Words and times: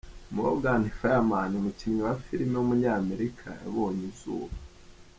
Morgan 0.35 0.83
Freeman, 0.97 1.51
umukinnyi 1.59 2.01
wa 2.07 2.13
filime 2.25 2.55
w’umunyamerika 2.57 3.47
yabonye 3.61 4.03
izuba. 4.11 4.55